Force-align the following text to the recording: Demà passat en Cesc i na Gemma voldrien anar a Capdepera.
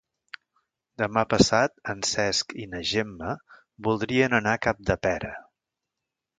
Demà 1.01 1.23
passat 1.33 1.75
en 1.93 2.01
Cesc 2.13 2.57
i 2.63 2.67
na 2.73 2.81
Gemma 2.93 3.37
voldrien 3.89 4.41
anar 4.41 4.57
a 4.59 4.63
Capdepera. 4.67 5.35